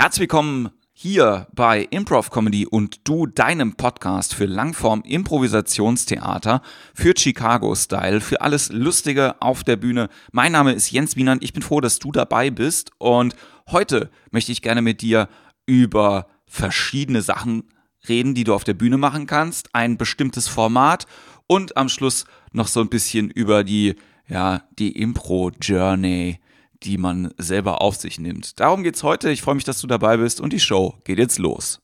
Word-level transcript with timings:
Herzlich 0.00 0.20
willkommen 0.20 0.70
hier 0.92 1.48
bei 1.52 1.82
Improv 1.90 2.30
Comedy 2.30 2.66
und 2.66 3.00
du 3.08 3.26
deinem 3.26 3.74
Podcast 3.74 4.32
für 4.32 4.46
Langform 4.46 5.02
Improvisationstheater, 5.04 6.62
für 6.94 7.14
Chicago 7.18 7.74
Style, 7.74 8.20
für 8.20 8.40
alles 8.40 8.70
Lustige 8.70 9.42
auf 9.42 9.64
der 9.64 9.74
Bühne. 9.74 10.08
Mein 10.30 10.52
Name 10.52 10.72
ist 10.72 10.92
Jens 10.92 11.16
Wienand. 11.16 11.42
Ich 11.42 11.52
bin 11.52 11.64
froh, 11.64 11.80
dass 11.80 11.98
du 11.98 12.12
dabei 12.12 12.50
bist 12.50 12.92
und 12.98 13.34
heute 13.72 14.08
möchte 14.30 14.52
ich 14.52 14.62
gerne 14.62 14.82
mit 14.82 15.02
dir 15.02 15.28
über 15.66 16.28
verschiedene 16.46 17.20
Sachen 17.20 17.64
reden, 18.08 18.36
die 18.36 18.44
du 18.44 18.54
auf 18.54 18.62
der 18.62 18.74
Bühne 18.74 18.98
machen 18.98 19.26
kannst, 19.26 19.74
ein 19.74 19.98
bestimmtes 19.98 20.46
Format 20.46 21.08
und 21.48 21.76
am 21.76 21.88
Schluss 21.88 22.24
noch 22.52 22.68
so 22.68 22.78
ein 22.80 22.88
bisschen 22.88 23.32
über 23.32 23.64
die 23.64 23.96
ja, 24.28 24.62
die 24.78 24.92
Impro 24.92 25.50
Journey 25.60 26.38
die 26.82 26.98
man 26.98 27.32
selber 27.38 27.82
auf 27.82 27.96
sich 27.96 28.18
nimmt. 28.18 28.60
Darum 28.60 28.82
geht's 28.82 29.02
heute. 29.02 29.30
Ich 29.30 29.42
freue 29.42 29.54
mich, 29.54 29.64
dass 29.64 29.80
du 29.80 29.86
dabei 29.86 30.16
bist 30.16 30.40
und 30.40 30.52
die 30.52 30.60
Show 30.60 30.94
geht 31.04 31.18
jetzt 31.18 31.38
los. 31.38 31.80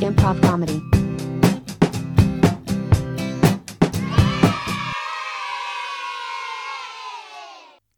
Improv 0.00 0.40
Comedy. 0.40 0.82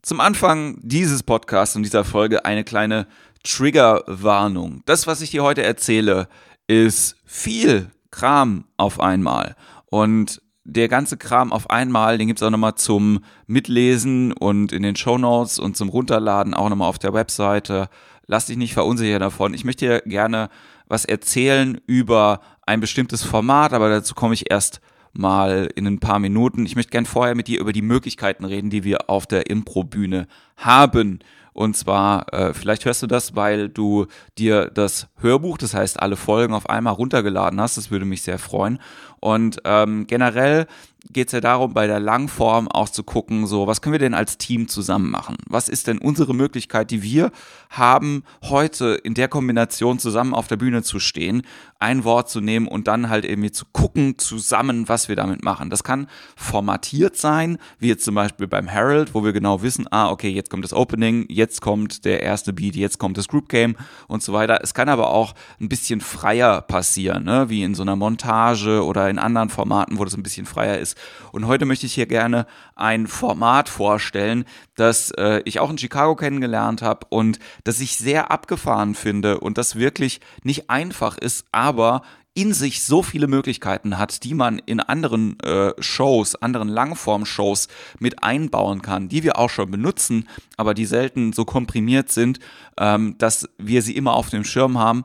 Zum 0.03 0.21
Anfang 0.21 0.79
dieses 0.83 1.23
Podcasts 1.23 1.77
und 1.77 1.83
dieser 1.83 2.05
Folge 2.05 2.45
eine 2.45 2.63
kleine 2.63 3.07
Triggerwarnung. 3.43 4.83
Das, 4.85 5.07
was 5.07 5.23
ich 5.23 5.31
dir 5.31 5.43
heute 5.43 5.63
erzähle, 5.63 6.29
ist 6.67 7.17
viel 7.25 7.91
Kram 8.11 8.67
auf 8.77 9.01
einmal. 9.01 9.57
Und 9.87 10.43
der 10.65 10.89
ganze 10.89 11.17
Kram 11.17 11.53
auf 11.53 11.71
einmal, 11.71 12.19
den 12.19 12.29
gibt's 12.29 12.43
auch 12.43 12.51
nochmal 12.51 12.75
zum 12.75 13.21
Mitlesen 13.47 14.33
und 14.33 14.73
in 14.73 14.83
den 14.83 14.97
Show 14.97 15.19
Notes 15.19 15.59
und 15.59 15.77
zum 15.77 15.91
Runterladen 15.91 16.55
auch 16.55 16.69
nochmal 16.69 16.89
auf 16.89 16.99
der 16.99 17.13
Webseite. 17.13 17.89
Lass 18.27 18.47
dich 18.47 18.57
nicht 18.57 18.73
verunsichern 18.73 19.21
davon. 19.21 19.53
Ich 19.53 19.65
möchte 19.65 19.87
dir 19.87 20.01
gerne 20.01 20.49
was 20.89 21.05
erzählen 21.05 21.81
über 21.87 22.41
ein 22.67 22.81
bestimmtes 22.81 23.23
Format, 23.23 23.73
aber 23.73 23.91
dazu 23.91 24.15
komme 24.15 24.35
ich 24.35 24.51
erst 24.51 24.81
mal 25.13 25.69
in 25.77 25.87
ein 25.87 26.01
paar 26.01 26.19
Minuten. 26.19 26.67
Ich 26.67 26.77
möchte 26.77 26.91
gern 26.91 27.07
vorher 27.07 27.35
mit 27.35 27.47
dir 27.47 27.61
über 27.61 27.73
die 27.73 27.83
Möglichkeiten 27.83 28.45
reden, 28.45 28.71
die 28.71 28.85
wir 28.85 29.11
auf 29.11 29.27
der 29.27 29.49
Impro-Bühne 29.49 30.27
haben. 30.57 31.21
Und 31.53 31.77
zwar, 31.77 32.33
äh, 32.35 32.53
vielleicht 32.53 32.85
hörst 32.85 33.03
du 33.03 33.07
das, 33.07 33.37
weil 33.37 33.69
du 33.69 34.07
dir 34.39 34.71
das 34.75 35.07
Hörbuch, 35.21 35.57
das 35.57 35.73
heißt 35.73 36.01
alle 36.01 36.17
Folgen 36.17 36.53
auf 36.53 36.69
einmal 36.69 36.95
runtergeladen 36.95 37.61
hast. 37.61 37.77
Das 37.77 37.93
würde 37.93 38.05
mich 38.05 38.23
sehr 38.23 38.41
freuen. 38.41 38.81
Und 39.25 39.63
ähm, 39.65 40.07
generell 40.07 40.67
geht 41.11 41.29
es 41.29 41.33
ja 41.33 41.41
darum, 41.41 41.75
bei 41.75 41.87
der 41.87 42.01
Langform 42.01 42.69
auch 42.69 42.89
zu 42.89 43.03
gucken, 43.03 43.47
so, 43.47 43.67
was 43.67 43.81
können 43.81 43.93
wir 43.93 43.99
denn 43.99 44.15
als 44.15 44.39
Team 44.39 44.69
zusammen 44.69 45.11
machen? 45.11 45.37
Was 45.49 45.69
ist 45.69 45.87
denn 45.87 45.99
unsere 45.99 46.35
Möglichkeit, 46.35 46.91
die 46.91 47.03
wir 47.03 47.31
haben, 47.71 48.25
heute 48.43 49.01
in 49.03 49.15
der 49.15 49.29
Kombination 49.29 49.99
zusammen 49.99 50.35
auf 50.35 50.47
der 50.47 50.57
Bühne 50.57 50.83
zu 50.83 51.01
stehen, 51.01 51.43
ein 51.79 52.05
Wort 52.05 52.31
zu 52.31 52.41
nehmen 52.41 52.67
und 52.67 52.89
dann 52.89 53.11
halt 53.11 53.25
irgendwie 53.25 53.51
zu 53.51 53.67
gucken 53.73 54.19
zusammen, 54.19 54.89
was 54.89 55.09
wir 55.09 55.17
damit 55.17 55.45
machen. 55.45 55.71
Das 55.71 55.85
kann 55.85 56.07
formatiert 56.37 57.17
sein, 57.17 57.59
wie 57.79 57.89
jetzt 57.89 58.05
zum 58.05 58.15
Beispiel 58.15 58.47
beim 58.47 58.69
Herald, 58.69 59.15
wo 59.15 59.25
wir 59.25 59.33
genau 59.33 59.63
wissen, 59.63 59.87
ah, 59.91 60.11
okay, 60.11 60.31
jetzt 60.31 60.51
kommt 60.51 60.65
das 60.65 60.73
Opening, 60.73 61.27
jetzt 61.29 61.61
kommt 61.61 62.05
der 62.05 62.23
erste 62.23 62.53
Beat, 62.53 62.77
jetzt 62.77 62.99
kommt 62.99 63.19
das 63.19 63.29
Group 63.29 63.49
Game 63.49 63.77
und 64.09 64.23
so 64.23 64.33
weiter. 64.33 64.61
Es 64.63 64.73
kann 64.73 64.89
aber 64.89 65.11
auch 65.11 65.35
ein 65.61 65.69
bisschen 65.69 66.01
freier 66.01 66.63
passieren, 66.63 67.25
ne? 67.25 67.51
wie 67.51 67.63
in 67.63 67.75
so 67.75 67.83
einer 67.83 67.97
Montage 67.97 68.83
oder 68.83 69.11
in 69.11 69.14
anderen 69.19 69.49
Formaten, 69.49 69.99
wo 69.99 70.05
das 70.05 70.17
ein 70.17 70.23
bisschen 70.23 70.47
freier 70.47 70.79
ist. 70.79 70.97
Und 71.33 71.47
heute 71.47 71.65
möchte 71.65 71.87
ich 71.87 71.95
hier 71.95 72.07
gerne 72.07 72.47
ein 72.75 73.07
Format 73.07 73.69
vorstellen, 73.69 74.45
das 74.77 75.11
äh, 75.13 75.43
ich 75.45 75.61
auch 75.61 75.71
in 75.71 75.79
Chicago 75.79 76.17
kennengelernt 76.17 76.83
habe 76.83 77.07
und 77.11 77.39
das 77.65 77.81
ich 77.81 77.97
sehr 77.97 78.31
abgefahren 78.31 78.95
finde 78.95 79.41
und 79.41 79.59
das 79.59 79.77
wirklich 79.77 80.21
nicht 80.43 80.71
einfach 80.71 81.19
ist, 81.19 81.47
aber 81.53 82.03
in 82.35 82.53
sich 82.53 82.83
so 82.83 83.03
viele 83.03 83.29
Möglichkeiten 83.29 83.97
hat, 83.97 84.25
die 84.25 84.35
man 84.35 84.59
in 84.59 84.81
anderen 84.81 85.39
äh, 85.41 85.73
Shows, 85.79 86.35
anderen 86.35 86.69
Langform-Shows 86.69 87.69
mit 88.01 88.25
einbauen 88.25 88.83
kann, 88.83 89.09
die 89.09 89.23
wir 89.23 89.39
auch 89.39 89.51
schon 89.51 89.71
benutzen, 89.71 90.29
aber 90.57 90.75
die 90.75 90.85
selten 90.85 91.33
so 91.33 91.45
komprimiert 91.45 92.11
sind, 92.11 92.41
ähm, 92.77 93.17
dass 93.19 93.49
wir 93.59 93.83
sie 93.83 93.97
immer 93.97 94.15
auf 94.15 94.31
dem 94.31 94.45
Schirm 94.45 94.79
haben 94.79 95.05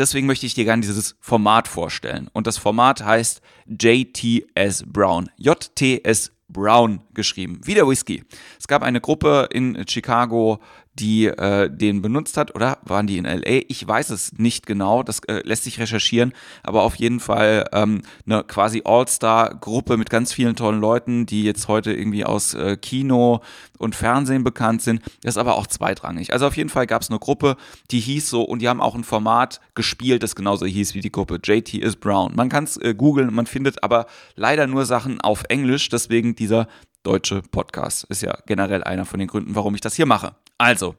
deswegen 0.00 0.26
möchte 0.26 0.46
ich 0.46 0.54
dir 0.54 0.64
gerne 0.64 0.82
dieses 0.82 1.16
Format 1.20 1.68
vorstellen. 1.68 2.28
Und 2.32 2.46
das 2.46 2.58
Format 2.58 3.04
heißt 3.04 3.40
JTS 3.66 4.84
Brown. 4.86 5.30
JTS 5.36 6.32
Brown 6.52 7.00
geschrieben, 7.14 7.60
wie 7.64 7.74
der 7.74 7.88
Whisky. 7.88 8.24
Es 8.58 8.68
gab 8.68 8.82
eine 8.82 9.00
Gruppe 9.00 9.48
in 9.52 9.84
Chicago, 9.88 10.60
die 10.94 11.26
äh, 11.26 11.70
den 11.70 12.02
benutzt 12.02 12.36
hat, 12.36 12.54
oder 12.54 12.78
waren 12.82 13.06
die 13.06 13.16
in 13.16 13.24
LA? 13.24 13.62
Ich 13.68 13.86
weiß 13.86 14.10
es 14.10 14.32
nicht 14.34 14.66
genau, 14.66 15.02
das 15.02 15.20
äh, 15.20 15.40
lässt 15.44 15.64
sich 15.64 15.78
recherchieren, 15.78 16.32
aber 16.62 16.82
auf 16.82 16.96
jeden 16.96 17.20
Fall 17.20 17.64
ähm, 17.72 18.02
eine 18.26 18.44
quasi 18.44 18.82
All-Star-Gruppe 18.84 19.96
mit 19.96 20.10
ganz 20.10 20.32
vielen 20.32 20.56
tollen 20.56 20.80
Leuten, 20.80 21.26
die 21.26 21.44
jetzt 21.44 21.68
heute 21.68 21.92
irgendwie 21.92 22.24
aus 22.24 22.54
äh, 22.54 22.76
Kino 22.76 23.40
und 23.78 23.94
Fernsehen 23.94 24.44
bekannt 24.44 24.82
sind. 24.82 25.00
Das 25.22 25.34
ist 25.34 25.38
aber 25.38 25.56
auch 25.56 25.66
zweitrangig. 25.66 26.32
Also 26.32 26.46
auf 26.46 26.56
jeden 26.56 26.68
Fall 26.68 26.86
gab 26.86 27.02
es 27.02 27.08
eine 27.08 27.18
Gruppe, 27.18 27.56
die 27.90 28.00
hieß 28.00 28.28
so, 28.28 28.42
und 28.42 28.60
die 28.60 28.68
haben 28.68 28.80
auch 28.80 28.94
ein 28.94 29.04
Format 29.04 29.60
gespielt, 29.74 30.22
das 30.22 30.34
genauso 30.34 30.66
hieß 30.66 30.94
wie 30.94 31.00
die 31.00 31.12
Gruppe. 31.12 31.38
JT 31.42 31.74
is 31.74 31.96
Brown. 31.96 32.34
Man 32.34 32.48
kann 32.48 32.64
es 32.64 32.76
äh, 32.76 32.94
googeln, 32.94 33.32
man 33.32 33.46
findet 33.46 33.82
aber 33.82 34.06
leider 34.34 34.66
nur 34.66 34.84
Sachen 34.84 35.20
auf 35.20 35.44
Englisch, 35.48 35.88
deswegen 35.88 36.34
dieser 36.40 36.66
deutsche 37.04 37.42
Podcast. 37.42 38.04
Ist 38.04 38.22
ja 38.22 38.36
generell 38.46 38.82
einer 38.82 39.04
von 39.04 39.20
den 39.20 39.28
Gründen, 39.28 39.54
warum 39.54 39.74
ich 39.74 39.80
das 39.80 39.94
hier 39.94 40.06
mache. 40.06 40.34
Also, 40.58 40.96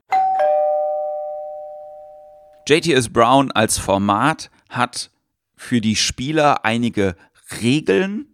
JTS 2.68 3.09
Brown 3.09 3.51
als 3.51 3.78
Format 3.78 4.50
hat 4.69 5.12
für 5.56 5.81
die 5.81 5.96
Spieler 5.96 6.63
einige 6.63 7.16
Regeln 7.62 8.28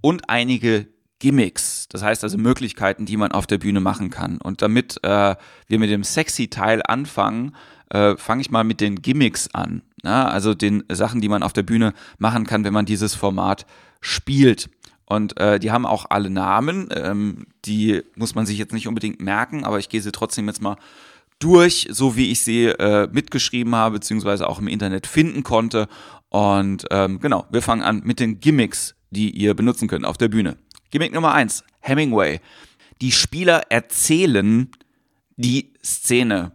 und 0.00 0.28
einige 0.30 0.86
Gimmicks, 1.18 1.86
das 1.88 2.02
heißt 2.02 2.24
also 2.24 2.38
Möglichkeiten, 2.38 3.04
die 3.04 3.18
man 3.18 3.32
auf 3.32 3.46
der 3.46 3.58
Bühne 3.58 3.80
machen 3.80 4.08
kann. 4.08 4.38
Und 4.38 4.62
damit 4.62 4.98
äh, 5.02 5.36
wir 5.66 5.78
mit 5.78 5.90
dem 5.90 6.02
sexy 6.02 6.48
Teil 6.48 6.82
anfangen, 6.86 7.54
äh, 7.90 8.16
fange 8.16 8.40
ich 8.40 8.50
mal 8.50 8.64
mit 8.64 8.80
den 8.80 9.02
Gimmicks 9.02 9.48
an. 9.52 9.82
Ja? 10.02 10.28
Also 10.28 10.54
den 10.54 10.82
Sachen, 10.90 11.20
die 11.20 11.28
man 11.28 11.42
auf 11.42 11.52
der 11.52 11.62
Bühne 11.62 11.92
machen 12.18 12.46
kann, 12.46 12.64
wenn 12.64 12.72
man 12.72 12.86
dieses 12.86 13.14
Format 13.14 13.66
spielt. 14.00 14.70
Und 15.10 15.40
äh, 15.40 15.58
die 15.58 15.72
haben 15.72 15.86
auch 15.86 16.06
alle 16.08 16.30
Namen. 16.30 16.88
Ähm, 16.94 17.46
die 17.64 18.02
muss 18.14 18.36
man 18.36 18.46
sich 18.46 18.58
jetzt 18.58 18.72
nicht 18.72 18.86
unbedingt 18.86 19.20
merken, 19.20 19.64
aber 19.64 19.80
ich 19.80 19.88
gehe 19.88 20.00
sie 20.00 20.12
trotzdem 20.12 20.46
jetzt 20.46 20.62
mal 20.62 20.76
durch, 21.40 21.88
so 21.90 22.14
wie 22.14 22.30
ich 22.30 22.42
sie 22.42 22.66
äh, 22.66 23.08
mitgeschrieben 23.10 23.74
habe, 23.74 23.94
beziehungsweise 23.94 24.48
auch 24.48 24.60
im 24.60 24.68
Internet 24.68 25.08
finden 25.08 25.42
konnte. 25.42 25.88
Und 26.28 26.86
ähm, 26.92 27.18
genau, 27.18 27.44
wir 27.50 27.60
fangen 27.60 27.82
an 27.82 28.02
mit 28.04 28.20
den 28.20 28.38
Gimmicks, 28.38 28.94
die 29.10 29.30
ihr 29.30 29.54
benutzen 29.54 29.88
könnt 29.88 30.04
auf 30.04 30.16
der 30.16 30.28
Bühne. 30.28 30.56
Gimmick 30.92 31.12
Nummer 31.12 31.34
eins, 31.34 31.64
Hemingway. 31.80 32.38
Die 33.00 33.10
Spieler 33.10 33.62
erzählen 33.68 34.70
die 35.36 35.72
Szene 35.84 36.52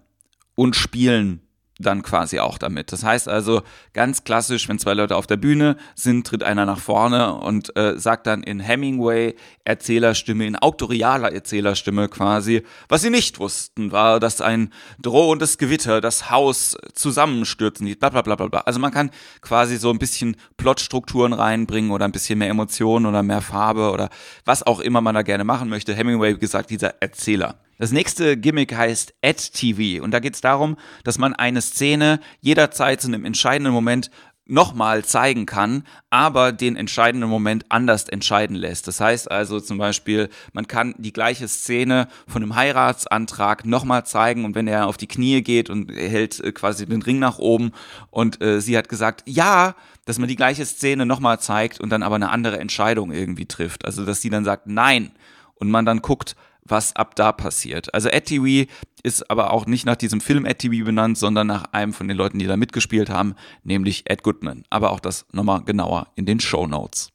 und 0.55 0.77
spielen 0.77 1.41
dann 1.80 2.03
quasi 2.03 2.40
auch 2.40 2.58
damit. 2.58 2.91
Das 2.91 3.03
heißt 3.03 3.28
also 3.28 3.62
ganz 3.94 4.24
klassisch, 4.24 4.69
wenn 4.69 4.80
zwei 4.80 4.94
Leute 4.94 5.16
auf 5.16 5.28
der 5.28 5.38
Bühne 5.38 5.75
sind, 5.96 6.25
tritt 6.25 6.44
einer 6.44 6.66
nach 6.66 6.80
vorne 6.80 7.34
und 7.36 7.75
äh, 7.75 8.00
sagt 8.00 8.28
dann 8.28 8.44
in 8.44 8.59
Hemingway 8.59 9.36
Erzählerstimme, 9.66 10.46
in 10.46 10.56
autorialer 10.56 11.34
Erzählerstimme 11.34 12.08
quasi, 12.08 12.63
was 12.88 13.02
sie 13.02 13.09
nicht 13.09 13.40
wussten, 13.40 13.91
war, 13.91 14.19
dass 14.19 14.40
ein 14.40 14.72
drohendes 15.02 15.58
Gewitter 15.58 16.00
das 16.00 16.30
Haus 16.30 16.78
zusammenstürzen 16.94 17.88
ließ, 17.88 17.97
bla 17.97 18.09
bla 18.09 18.22
bla 18.22 18.36
bla. 18.36 18.59
Also 18.62 18.80
man 18.80 18.92
kann 18.92 19.12
quasi 19.42 19.78
so 19.78 19.90
ein 19.90 20.00
bisschen 20.00 20.38
Plotstrukturen 20.57 21.34
reinbringen 21.34 21.92
oder 21.92 22.06
ein 22.06 22.12
bisschen 22.12 22.40
mehr 22.40 22.50
Emotionen 22.50 23.06
oder 23.06 23.22
mehr 23.22 23.42
Farbe 23.42 23.92
oder 23.92 24.09
was 24.46 24.63
auch 24.63 24.80
immer 24.80 25.02
man 25.02 25.16
da 25.16 25.24
gerne 25.24 25.44
machen 25.44 25.68
möchte. 25.68 25.94
Hemingway, 25.94 26.36
wie 26.36 26.40
gesagt, 26.40 26.69
dieser 26.69 27.02
Erzähler. 27.02 27.56
Das 27.78 27.91
nächste 27.91 28.38
Gimmick 28.38 28.75
heißt 28.75 29.13
Ad-TV 29.24 30.03
und 30.03 30.12
da 30.12 30.19
geht 30.19 30.36
es 30.36 30.41
darum, 30.41 30.78
dass 31.04 31.18
man 31.18 31.33
eine 31.33 31.62
Szene 31.62 32.19
jederzeit 32.39 33.01
zu 33.01 33.07
einem 33.07 33.25
entscheidenden 33.25 33.74
Moment 33.74 34.10
nochmal 34.48 35.04
zeigen 35.04 35.45
kann, 35.45 35.83
aber 36.10 36.51
den 36.51 36.75
entscheidenden 36.75 37.30
Moment 37.30 37.66
anders 37.69 38.07
entscheiden 38.07 38.56
lässt. 38.56 38.88
Das 38.88 39.00
heißt 39.00 39.30
also 39.31 39.60
zum 39.60 39.77
Beispiel, 39.77 40.30
man 40.54 40.68
kann 40.68 40.94
die 40.98 41.13
gleiche 41.13 41.48
Szene 41.48 42.07
von 42.27 42.44
einem 42.44 42.56
Heiratsantrag 42.56 43.66
nochmal 43.66 44.06
zeigen 44.06 44.45
und 44.45 44.54
wenn 44.54 44.68
er 44.68 44.88
auf 44.88 44.98
die 44.98 45.07
Knie 45.07 45.42
geht 45.42 45.69
und 45.69 45.92
hält 45.92 46.39
äh, 46.39 46.51
quasi 46.51 46.86
den 46.86 47.01
Ring 47.01 47.19
nach 47.19 47.39
oben 47.39 47.71
und 48.12 48.42
äh, 48.42 48.62
sie 48.62 48.78
hat 48.78 48.88
gesagt, 48.88 49.24
ja, 49.25 49.75
dass 50.06 50.19
man 50.19 50.30
die 50.30 50.36
gleiche 50.36 50.66
Szene 50.66 51.07
nochmal 51.07 51.39
zeigt 51.39 51.81
und 51.81 51.89
dann 51.89 52.04
aber 52.04 52.16
eine 52.16 52.30
andere 52.30 52.60
Entscheidung 52.60 53.12
irgendwie 53.12 53.48
trifft. 53.48 53.86
Also 53.86 54.06
dass 54.06 54.21
sie 54.21 54.30
dann 54.30 54.45
sagt, 54.45 54.68
nein 54.68 55.12
und 55.56 55.71
man 55.71 55.86
dann 55.86 56.01
guckt, 56.04 56.36
was 56.65 56.95
ab 56.95 57.15
da 57.15 57.31
passiert. 57.31 57.94
Also 57.94 58.09
TV 58.09 58.69
ist 59.03 59.29
aber 59.29 59.51
auch 59.51 59.65
nicht 59.67 59.85
nach 59.85 59.95
diesem 59.95 60.19
Film 60.19 60.45
TV 60.45 60.83
benannt, 60.83 61.17
sondern 61.17 61.47
nach 61.47 61.65
einem 61.71 61.94
von 61.94 62.07
den 62.07 62.17
Leuten, 62.17 62.39
die 62.39 62.47
da 62.47 62.57
mitgespielt 62.57 63.09
haben, 63.09 63.35
nämlich 63.63 64.09
Ed 64.09 64.23
Goodman. 64.23 64.63
Aber 64.69 64.91
auch 64.91 65.00
das 65.00 65.25
nochmal 65.31 65.63
genauer 65.63 66.07
in 66.15 66.25
den 66.25 66.39
Show 66.39 66.67
Notes. 66.67 67.12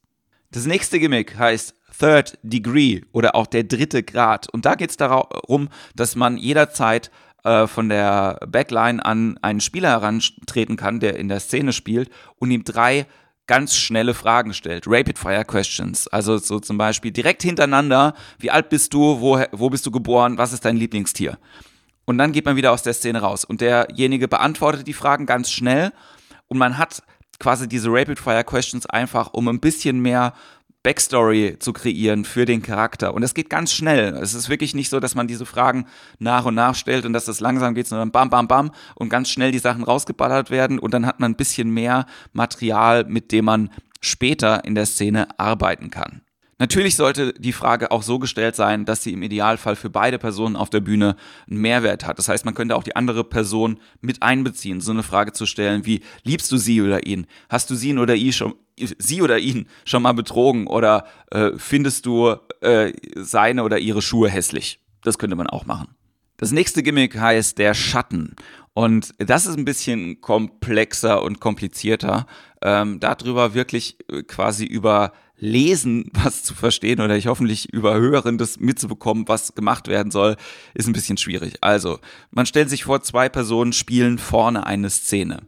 Das 0.53 0.67
nächste 0.67 0.99
Gimmick 0.99 1.39
heißt 1.39 1.75
Third 1.99 2.39
Degree 2.43 3.03
oder 3.13 3.35
auch 3.35 3.47
der 3.47 3.65
dritte 3.65 4.03
Grad. 4.03 4.49
Und 4.49 4.65
da 4.65 4.75
geht 4.75 4.91
es 4.91 4.97
darum, 4.97 5.69
dass 5.95 6.17
man 6.17 6.37
jederzeit 6.37 7.11
äh, 7.45 7.67
von 7.67 7.89
der 7.89 8.39
Backline 8.47 9.05
an 9.05 9.39
einen 9.43 9.61
Spieler 9.61 9.91
herantreten 9.91 10.77
kann, 10.77 11.01
der 11.01 11.17
in 11.17 11.29
der 11.29 11.41
Szene 11.41 11.73
spielt 11.73 12.11
und 12.39 12.51
ihm 12.51 12.65
drei 12.65 13.07
ganz 13.51 13.75
schnelle 13.75 14.15
Fragen 14.15 14.55
stellt, 14.55 14.85
Rapid 14.87 15.19
Fire 15.19 15.45
Questions. 15.45 16.07
Also 16.07 16.39
so 16.39 16.61
zum 16.61 16.79
Beispiel 16.79 17.11
direkt 17.11 17.43
hintereinander, 17.43 18.15
wie 18.39 18.53
alt 18.53 18.69
bist 18.69 18.95
du, 18.95 19.21
wo, 19.21 19.43
wo 19.51 19.69
bist 19.71 19.85
du 19.85 19.91
geboren, 19.91 20.39
was 20.39 20.53
ist 20.53 20.65
dein 20.65 20.77
Lieblingstier? 20.77 21.37
Und 22.05 22.19
dann 22.19 22.31
geht 22.31 22.45
man 22.45 22.55
wieder 22.55 22.71
aus 22.71 22.85
der 22.85 22.93
Szene 22.93 23.23
raus. 23.23 23.45
Und 23.45 23.61
derjenige 23.61 24.29
beantwortet 24.29 24.87
die 24.87 24.93
Fragen 24.93 25.27
ganz 25.27 25.51
schnell. 25.51 25.91
Und 26.47 26.59
man 26.59 26.79
hat 26.79 27.03
quasi 27.41 27.67
diese 27.67 27.89
Rapid 27.91 28.21
Fire 28.21 28.45
Questions 28.45 28.87
einfach, 28.87 29.33
um 29.33 29.49
ein 29.49 29.59
bisschen 29.59 29.99
mehr 29.99 30.33
Backstory 30.83 31.57
zu 31.59 31.73
kreieren 31.73 32.25
für 32.25 32.47
den 32.47 32.63
Charakter. 32.63 33.13
Und 33.13 33.23
es 33.23 33.35
geht 33.35 33.51
ganz 33.51 33.73
schnell. 33.73 34.15
Es 34.15 34.33
ist 34.35 34.49
wirklich 34.49 34.75
nicht 34.75 34.89
so, 34.89 34.99
dass 34.99 35.15
man 35.15 35.29
diese 35.29 35.45
Fragen 35.45 35.87
nach 36.19 36.47
und 36.47 36.55
nach 36.55 36.75
stellt 36.75 37.05
und 37.05 37.13
dass 37.13 37.27
das 37.27 37.41
langsam 37.41 37.75
geht, 37.75 37.87
sondern 37.87 38.11
bam, 38.11 38.31
bam, 38.31 38.49
bam 38.49 38.71
und 38.95 39.11
ganz 39.11 39.29
schnell 39.29 39.53
die 39.53 39.59
Sachen 39.59 39.85
rausgeballert 39.85 40.51
werden 40.51 40.79
und 40.79 40.95
dann 40.95 41.07
hat 41.07 41.21
man 41.21 41.33
ein 41.33 41.37
bisschen 41.37 41.71
mehr 41.71 42.07
Material, 42.33 43.05
mit 43.05 43.31
dem 43.33 43.45
man 43.45 43.71
später 44.01 44.65
in 44.65 44.75
der 44.75 44.87
Szene 44.87 45.29
arbeiten 45.39 45.91
kann. 45.91 46.23
Natürlich 46.61 46.95
sollte 46.95 47.33
die 47.33 47.55
Frage 47.55 47.91
auch 47.91 48.03
so 48.03 48.19
gestellt 48.19 48.55
sein, 48.55 48.85
dass 48.85 49.03
sie 49.03 49.15
im 49.15 49.23
Idealfall 49.23 49.77
für 49.77 49.89
beide 49.89 50.19
Personen 50.19 50.57
auf 50.57 50.69
der 50.69 50.81
Bühne 50.81 51.17
einen 51.49 51.59
Mehrwert 51.63 52.07
hat. 52.07 52.19
Das 52.19 52.29
heißt, 52.29 52.45
man 52.45 52.53
könnte 52.53 52.77
auch 52.77 52.83
die 52.83 52.95
andere 52.95 53.25
Person 53.25 53.81
mit 54.03 54.23
einbeziehen, 54.23 54.83
so 54.83 54.93
eine 54.93 55.03
Frage 55.03 55.33
zu 55.33 55.47
stellen 55.47 55.87
wie, 55.87 56.03
liebst 56.23 56.53
du 56.53 56.59
sie 56.59 56.83
oder 56.83 57.07
ihn? 57.07 57.27
Hast 57.49 57.71
du 57.71 57.75
sie 57.75 57.97
oder 57.97 58.15
ihn 58.15 58.35
schon, 58.35 58.55
sie 58.77 59.23
oder 59.23 59.39
ihn 59.39 59.69
schon 59.87 60.03
mal 60.03 60.13
betrogen 60.13 60.67
oder 60.67 61.07
äh, 61.31 61.53
findest 61.57 62.05
du 62.05 62.37
äh, 62.61 62.93
seine 63.17 63.65
oder 63.65 63.79
ihre 63.79 64.03
Schuhe 64.03 64.29
hässlich? 64.29 64.81
Das 65.03 65.17
könnte 65.17 65.37
man 65.37 65.47
auch 65.47 65.65
machen. 65.65 65.89
Das 66.37 66.53
nächste 66.53 66.83
Gimmick 66.83 67.19
heißt 67.19 67.57
der 67.57 67.73
Schatten. 67.73 68.37
Und 68.75 69.15
das 69.19 69.47
ist 69.47 69.57
ein 69.57 69.65
bisschen 69.65 70.21
komplexer 70.21 71.23
und 71.23 71.41
komplizierter. 71.41 72.27
Ähm, 72.63 73.01
darüber 73.01 73.55
wirklich 73.55 73.97
äh, 74.11 74.23
quasi 74.25 74.67
über 74.67 75.13
Lesen 75.41 76.11
was 76.13 76.43
zu 76.43 76.55
verstehen 76.55 77.01
oder 77.01 77.17
ich 77.17 77.27
hoffentlich 77.27 77.73
über 77.73 77.95
Hören 77.95 78.39
das 78.39 78.61
mitzubekommen, 78.61 79.27
was 79.27 79.55
gemacht 79.55 79.89
werden 79.89 80.13
soll, 80.13 80.37
ist 80.75 80.87
ein 80.87 80.93
bisschen 80.93 81.17
schwierig. 81.17 81.55
Also, 81.63 81.99
man 82.31 82.47
stellt 82.47 82.71
sich 82.71 82.85
vor, 82.85 83.03
zwei 83.03 83.29
Personen 83.29 83.73
spielen 83.73 84.19
vorne 84.19 84.67
eine 84.67 84.91
Szene. 84.91 85.41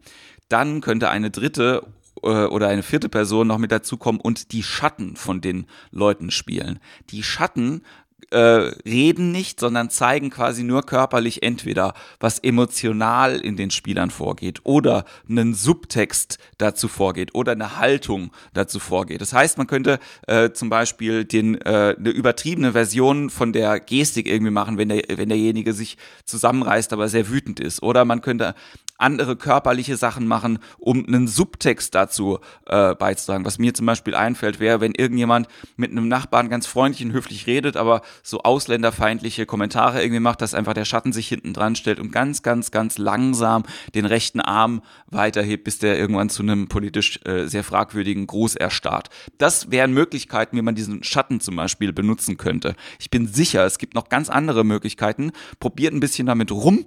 Dann 0.49 0.81
könnte 0.81 1.11
eine 1.11 1.31
dritte 1.31 1.87
äh, 2.23 2.44
oder 2.44 2.69
eine 2.69 2.83
vierte 2.83 3.09
Person 3.09 3.47
noch 3.47 3.59
mit 3.59 3.73
dazukommen 3.73 4.21
und 4.21 4.53
die 4.53 4.62
Schatten 4.62 5.17
von 5.17 5.41
den 5.41 5.67
Leuten 5.91 6.31
spielen. 6.31 6.79
Die 7.11 7.23
Schatten 7.23 7.83
äh, 8.32 8.73
reden 8.88 9.31
nicht, 9.31 9.61
sondern 9.61 9.90
zeigen 9.90 10.31
quasi 10.31 10.64
nur 10.64 10.82
körperlich 10.82 11.43
entweder, 11.43 11.94
was 12.19 12.38
emotional 12.38 13.40
in 13.40 13.56
den 13.56 13.70
Spielern 13.70 14.11
vorgeht 14.11 14.61
oder 14.64 15.05
einen 15.29 15.55
Subtext 15.55 16.38
dazu 16.58 16.88
vorgeht 16.88 17.34
oder 17.34 17.52
eine 17.52 17.79
Haltung 17.79 18.32
dazu 18.55 18.79
vorgeht. 18.79 19.20
Das 19.20 19.32
heißt, 19.32 19.58
man 19.58 19.67
könnte 19.67 19.99
äh, 20.26 20.50
zum 20.50 20.70
Beispiel 20.70 21.25
den, 21.25 21.61
äh, 21.61 21.94
eine 21.99 22.11
übertriebene 22.11 22.73
Version 22.73 23.31
von 23.31 23.52
der 23.52 23.81
Gestik 23.81 24.26
irgendwie 24.26 24.52
machen, 24.52 24.79
wenn, 24.79 24.88
der, 24.88 25.02
wenn 25.14 25.29
derjenige 25.29 25.73
sich 25.73 25.99
zusammenreißt, 26.25 26.93
aber 26.93 27.08
sehr 27.08 27.29
wütend 27.29 27.61
ist. 27.61 27.82
Oder 27.82 28.05
man 28.05 28.23
könnte 28.23 28.55
andere 29.02 29.37
körperliche 29.37 29.96
Sachen 29.96 30.26
machen, 30.26 30.58
um 30.78 31.06
einen 31.06 31.28
Subtext 31.28 31.94
dazu 31.94 32.38
äh, 32.66 32.94
beizutragen. 32.94 33.44
Was 33.44 33.58
mir 33.58 33.75
zum 33.75 33.87
Beispiel 33.87 34.14
einfällt, 34.14 34.60
wäre, 34.60 34.81
wenn 34.81 34.93
irgendjemand 34.93 35.49
mit 35.76 35.90
einem 35.90 36.08
Nachbarn 36.08 36.49
ganz 36.49 36.66
freundlich 36.66 37.04
und 37.04 37.12
höflich 37.12 37.46
redet, 37.46 37.76
aber 37.76 38.02
so 38.22 38.40
ausländerfeindliche 38.40 39.46
Kommentare 39.46 40.02
irgendwie 40.02 40.20
macht, 40.20 40.40
dass 40.40 40.54
einfach 40.54 40.75
der 40.75 40.84
Schatten 40.84 41.12
sich 41.12 41.28
hinten 41.28 41.52
dran 41.52 41.76
stellt 41.76 42.00
und 42.00 42.12
ganz, 42.12 42.43
ganz, 42.43 42.70
ganz 42.70 42.99
langsam 42.99 43.64
den 43.94 44.06
rechten 44.06 44.40
Arm 44.40 44.82
weiterhebt, 45.06 45.64
bis 45.64 45.78
der 45.78 45.98
irgendwann 45.98 46.31
zu 46.31 46.43
einem 46.43 46.69
politisch 46.69 47.20
äh, 47.25 47.46
sehr 47.46 47.64
fragwürdigen 47.64 48.26
Gruß 48.26 48.56
erstarrt. 48.56 49.10
Das 49.38 49.70
wären 49.70 49.93
Möglichkeiten, 49.93 50.56
wie 50.56 50.62
man 50.62 50.75
diesen 50.75 51.02
Schatten 51.02 51.40
zum 51.40 51.56
Beispiel 51.56 51.93
benutzen 51.93 52.37
könnte. 52.37 52.75
Ich 52.98 53.10
bin 53.10 53.26
sicher, 53.26 53.64
es 53.66 53.78
gibt 53.78 53.94
noch 53.94 54.08
ganz 54.08 54.31
andere 54.31 54.64
Möglichkeiten. 54.64 55.32
Probiert 55.60 55.93
ein 55.93 56.00
bisschen 56.00 56.26
damit 56.26 56.50
rum, 56.50 56.84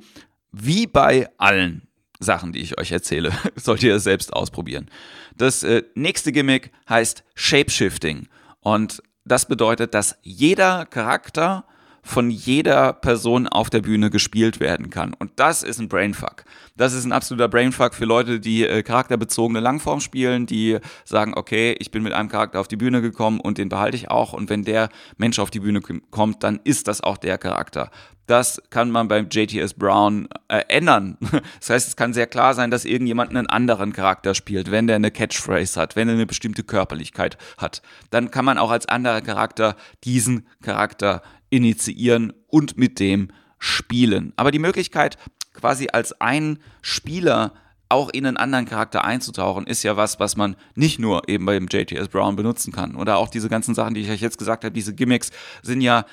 wie 0.52 0.88
bei 0.88 1.28
allen. 1.38 1.85
Sachen, 2.20 2.52
die 2.52 2.62
ich 2.62 2.78
euch 2.80 2.92
erzähle. 2.92 3.32
Sollt 3.56 3.84
ihr 3.84 4.00
selbst 4.00 4.34
ausprobieren. 4.34 4.90
Das 5.38 5.64
äh, 5.64 5.84
nächste 5.96 6.32
Gimmick 6.32 6.72
heißt 6.90 7.24
Shapeshifting. 7.36 8.28
Und 8.62 9.04
das 9.26 9.48
bedeutet, 9.48 9.94
dass 9.94 10.18
jeder 10.22 10.86
Charakter 10.86 11.66
von 12.06 12.30
jeder 12.30 12.94
Person 12.94 13.48
auf 13.48 13.72
der 13.72 13.82
Bühne 13.82 14.12
gespielt 14.12 14.60
werden 14.60 14.92
kann. 14.92 15.14
Und 15.16 15.32
das 15.38 15.64
ist 15.64 15.80
ein 15.80 15.90
Brainfuck. 15.90 16.46
Das 16.78 16.94
ist 16.94 17.04
ein 17.04 17.12
absoluter 17.12 17.48
Brainfuck 17.48 17.96
für 17.96 18.06
Leute, 18.06 18.40
die 18.40 18.64
äh, 18.64 18.84
charakterbezogene 18.84 19.60
Langform 19.60 20.00
spielen, 20.00 20.46
die 20.46 20.78
sagen, 21.04 21.34
okay, 21.36 21.76
ich 21.80 21.90
bin 21.90 22.04
mit 22.04 22.14
einem 22.14 22.30
Charakter 22.30 22.60
auf 22.60 22.68
die 22.68 22.78
Bühne 22.78 23.02
gekommen 23.02 23.40
und 23.40 23.58
den 23.58 23.70
behalte 23.70 23.98
ich 23.98 24.12
auch. 24.12 24.34
Und 24.34 24.52
wenn 24.52 24.64
der 24.64 24.90
Mensch 25.18 25.40
auf 25.40 25.50
die 25.50 25.60
Bühne 25.60 25.82
kommt, 25.82 26.44
dann 26.44 26.60
ist 26.64 26.88
das 26.88 27.02
auch 27.02 27.18
der 27.18 27.40
Charakter. 27.40 27.90
Das 28.28 28.62
kann 28.72 28.90
man 28.90 29.08
beim 29.08 29.28
JTS 29.30 29.76
Brown 29.76 30.28
äh, 30.48 30.64
ändern. 30.68 31.18
Das 31.60 31.70
heißt, 31.70 31.88
es 31.88 31.96
kann 31.96 32.14
sehr 32.14 32.28
klar 32.28 32.54
sein, 32.54 32.70
dass 32.70 32.86
irgendjemand 32.86 33.32
einen 33.32 33.48
anderen 33.48 33.94
Charakter 33.94 34.36
spielt, 34.36 34.72
wenn 34.72 34.88
der 34.88 34.98
eine 34.98 35.12
Catchphrase 35.12 35.80
hat, 35.80 35.96
wenn 35.96 36.08
er 36.08 36.14
eine 36.14 36.26
bestimmte 36.26 36.64
Körperlichkeit 36.64 37.38
hat. 37.58 37.82
Dann 38.10 38.30
kann 38.30 38.46
man 38.46 38.58
auch 38.58 38.72
als 38.72 38.88
anderer 38.88 39.22
Charakter 39.22 39.76
diesen 40.04 40.48
Charakter 40.62 41.22
initiieren 41.56 42.34
und 42.48 42.78
mit 42.78 43.00
dem 43.00 43.30
spielen. 43.60 44.34
Aber 44.36 44.52
die 44.52 44.60
Möglichkeit, 44.60 45.18
quasi 45.54 45.88
als 45.92 46.20
ein 46.20 46.60
Spieler 46.82 47.54
auch 47.88 48.10
in 48.10 48.26
einen 48.26 48.38
anderen 48.38 48.66
Charakter 48.66 49.06
einzutauchen, 49.06 49.68
ist 49.68 49.84
ja 49.84 49.96
was, 49.96 50.20
was 50.20 50.36
man 50.36 50.56
nicht 50.74 51.00
nur 51.00 51.30
eben 51.30 51.46
beim 51.46 51.68
JTS 51.68 52.10
Brown 52.10 52.36
benutzen 52.36 52.74
kann. 52.74 52.96
Oder 52.96 53.18
auch 53.18 53.30
diese 53.30 53.48
ganzen 53.48 53.76
Sachen, 53.76 53.94
die 53.94 54.02
ich 54.02 54.10
euch 54.10 54.22
jetzt 54.22 54.38
gesagt 54.38 54.64
habe, 54.64 54.74
diese 54.74 54.94
Gimmicks 54.94 55.32
sind 55.62 55.82
ja 55.82 56.06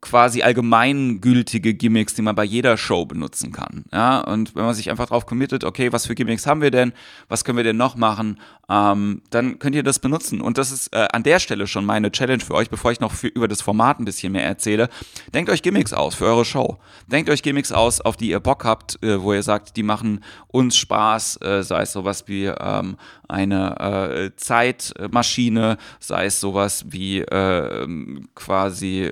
quasi 0.00 0.42
allgemeingültige 0.42 1.74
Gimmicks, 1.74 2.14
die 2.14 2.22
man 2.22 2.34
bei 2.34 2.44
jeder 2.44 2.76
Show 2.76 3.06
benutzen 3.06 3.52
kann. 3.52 3.84
Ja, 3.92 4.20
und 4.20 4.54
wenn 4.54 4.64
man 4.64 4.74
sich 4.74 4.90
einfach 4.90 5.06
drauf 5.06 5.26
committet, 5.26 5.64
okay, 5.64 5.92
was 5.92 6.06
für 6.06 6.14
Gimmicks 6.14 6.46
haben 6.46 6.62
wir 6.62 6.70
denn? 6.70 6.92
Was 7.28 7.44
können 7.44 7.56
wir 7.56 7.64
denn 7.64 7.76
noch 7.76 7.96
machen? 7.96 8.38
Ähm, 8.70 9.22
dann 9.30 9.58
könnt 9.58 9.74
ihr 9.74 9.82
das 9.82 9.98
benutzen. 9.98 10.40
Und 10.40 10.56
das 10.56 10.70
ist 10.70 10.94
äh, 10.94 11.08
an 11.12 11.24
der 11.24 11.40
Stelle 11.40 11.66
schon 11.66 11.84
meine 11.84 12.12
Challenge 12.12 12.42
für 12.42 12.54
euch, 12.54 12.70
bevor 12.70 12.92
ich 12.92 13.00
noch 13.00 13.12
für, 13.12 13.26
über 13.26 13.48
das 13.48 13.62
Format 13.62 13.98
ein 13.98 14.04
bisschen 14.04 14.32
mehr 14.32 14.44
erzähle. 14.44 14.88
Denkt 15.34 15.50
euch 15.50 15.62
Gimmicks 15.62 15.92
aus 15.92 16.14
für 16.14 16.26
eure 16.26 16.44
Show. 16.44 16.78
Denkt 17.08 17.30
euch 17.30 17.42
Gimmicks 17.42 17.72
aus, 17.72 18.00
auf 18.00 18.16
die 18.16 18.30
ihr 18.30 18.40
Bock 18.40 18.64
habt, 18.64 19.02
äh, 19.02 19.20
wo 19.20 19.32
ihr 19.32 19.42
sagt, 19.42 19.76
die 19.76 19.82
machen 19.82 20.22
uns 20.46 20.76
Spaß, 20.76 21.40
äh, 21.42 21.62
sei 21.64 21.82
es 21.82 21.92
sowas 21.92 22.24
wie 22.28 22.46
ähm, 22.46 22.96
eine 23.28 23.80
äh, 23.80 24.36
Zeitmaschine, 24.36 25.76
sei 25.98 26.26
es 26.26 26.38
sowas 26.38 26.84
wie 26.88 27.20
ähm, 27.20 28.28
quasi 28.34 29.10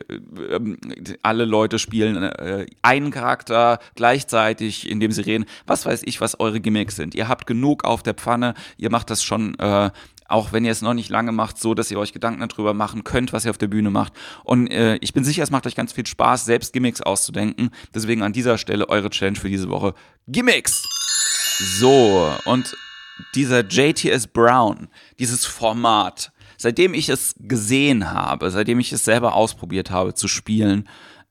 ähm, 0.76 1.16
alle 1.22 1.44
Leute 1.44 1.78
spielen 1.78 2.22
äh, 2.22 2.66
einen 2.82 3.10
Charakter 3.10 3.78
gleichzeitig, 3.94 4.88
indem 4.88 5.12
sie 5.12 5.22
reden. 5.22 5.44
Was 5.66 5.86
weiß 5.86 6.02
ich, 6.04 6.20
was 6.20 6.38
eure 6.40 6.60
Gimmicks 6.60 6.96
sind. 6.96 7.14
Ihr 7.14 7.28
habt 7.28 7.46
genug 7.46 7.84
auf 7.84 8.02
der 8.02 8.14
Pfanne, 8.14 8.54
ihr 8.76 8.90
macht 8.90 9.10
das 9.10 9.22
schon 9.22 9.58
äh, 9.58 9.90
auch 10.28 10.52
wenn 10.52 10.64
ihr 10.64 10.72
es 10.72 10.82
noch 10.82 10.94
nicht 10.94 11.08
lange 11.08 11.32
macht, 11.32 11.58
so 11.58 11.74
dass 11.74 11.90
ihr 11.90 11.98
euch 11.98 12.12
Gedanken 12.12 12.46
darüber 12.46 12.74
machen 12.74 13.02
könnt, 13.02 13.32
was 13.32 13.46
ihr 13.46 13.50
auf 13.50 13.58
der 13.58 13.66
Bühne 13.66 13.90
macht. 13.90 14.12
Und 14.44 14.68
äh, 14.68 14.96
ich 14.96 15.14
bin 15.14 15.24
sicher, 15.24 15.42
es 15.42 15.50
macht 15.50 15.66
euch 15.66 15.74
ganz 15.74 15.92
viel 15.94 16.06
Spaß, 16.06 16.44
selbst 16.44 16.74
Gimmicks 16.74 17.00
auszudenken. 17.00 17.70
Deswegen 17.94 18.22
an 18.22 18.34
dieser 18.34 18.58
Stelle 18.58 18.88
eure 18.90 19.08
Challenge 19.08 19.38
für 19.38 19.48
diese 19.48 19.70
Woche. 19.70 19.94
Gimmicks! 20.28 20.84
So, 21.80 22.30
und 22.44 22.76
dieser 23.34 23.66
JTS 23.66 24.28
Brown, 24.28 24.88
dieses 25.18 25.44
Format, 25.44 26.30
seitdem 26.58 26.92
ich 26.92 27.08
es 27.08 27.34
gesehen 27.38 28.12
habe, 28.12 28.50
seitdem 28.50 28.80
ich 28.80 28.92
es 28.92 29.04
selber 29.04 29.34
ausprobiert 29.34 29.90
habe 29.90 30.12
zu 30.12 30.28
spielen, 30.28 30.86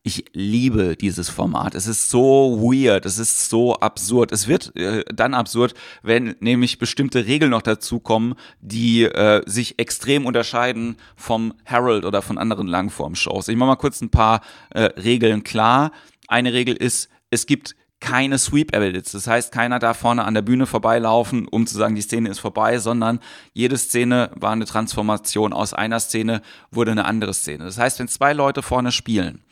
ich 0.08 0.24
liebe 0.32 0.96
dieses 0.96 1.28
Format. 1.28 1.76
Es 1.76 1.86
ist 1.86 2.10
so 2.10 2.62
weird, 2.62 3.06
es 3.06 3.20
ist 3.20 3.50
so 3.50 3.76
absurd. 3.76 4.32
Es 4.32 4.48
wird 4.48 4.74
äh, 4.78 5.04
dann 5.14 5.34
absurd, 5.34 5.74
wenn 6.02 6.36
nämlich 6.40 6.80
bestimmte 6.80 7.26
Regeln 7.26 7.52
noch 7.52 7.62
dazukommen, 7.62 8.36
die 8.62 9.04
äh, 9.04 9.42
sich 9.46 9.80
extrem 9.80 10.26
unterscheiden 10.26 10.96
vom 11.18 11.54
Herald 11.66 12.06
oder 12.06 12.22
von 12.22 12.38
anderen 12.38 12.68
Langform-Shows. 12.68 13.50
Ich 13.50 13.58
mache 13.58 13.68
mal 13.68 13.76
kurz 13.76 14.00
ein 14.00 14.10
paar 14.10 14.40
äh, 14.70 14.84
Regeln 14.84 15.44
klar. 15.44 15.92
Eine 16.30 16.54
Regel 16.54 16.78
ist, 16.78 17.10
es 17.30 17.46
gibt 17.46 17.76
keine 18.00 18.38
Sweep-Edits. 18.38 19.12
Das 19.12 19.28
heißt, 19.28 19.52
keiner 19.52 19.80
darf 19.80 19.98
vorne 19.98 20.24
an 20.24 20.34
der 20.34 20.44
Bühne 20.44 20.66
vorbeilaufen, 20.66 21.48
um 21.48 21.66
zu 21.66 21.78
sagen, 21.78 21.96
die 21.96 22.02
Szene 22.02 22.30
ist 22.30 22.40
vorbei, 22.40 22.78
sondern 22.78 23.20
jede 23.54 23.78
Szene 23.78 24.32
war 24.36 24.52
eine 24.52 24.66
Transformation. 24.66 25.54
Aus 25.54 25.74
einer 25.74 26.00
Szene 26.00 26.42
wurde 26.72 26.92
eine 26.92 27.06
andere 27.06 27.34
Szene. 27.34 27.64
Das 27.64 27.78
heißt, 27.78 28.00
wenn 28.00 28.08
zwei 28.08 28.34
Leute 28.34 28.62
vorne 28.62 28.92
spielen 28.92 29.44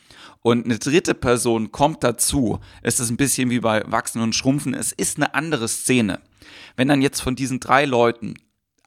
und 0.41 0.65
eine 0.65 0.77
dritte 0.77 1.15
Person 1.15 1.71
kommt 1.71 2.03
dazu, 2.03 2.59
ist 2.83 2.99
es 2.99 3.09
ein 3.09 3.17
bisschen 3.17 3.49
wie 3.49 3.59
bei 3.59 3.83
Wachsen 3.87 4.21
und 4.21 4.35
Schrumpfen. 4.35 4.75
Es 4.75 4.91
ist 4.91 5.17
eine 5.17 5.33
andere 5.33 5.67
Szene. 5.67 6.19
Wenn 6.75 6.87
dann 6.87 7.01
jetzt 7.01 7.21
von 7.21 7.35
diesen 7.35 7.59
drei 7.59 7.85
Leuten 7.85 8.35